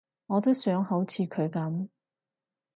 [0.25, 1.87] 我都想好似佢噉